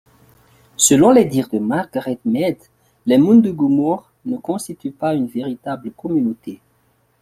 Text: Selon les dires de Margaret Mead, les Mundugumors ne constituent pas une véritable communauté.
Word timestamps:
Selon 0.77 1.11
les 1.11 1.25
dires 1.25 1.47
de 1.49 1.59
Margaret 1.59 2.17
Mead, 2.25 2.57
les 3.05 3.19
Mundugumors 3.19 4.09
ne 4.25 4.35
constituent 4.37 4.89
pas 4.89 5.13
une 5.13 5.27
véritable 5.27 5.91
communauté. 5.91 6.59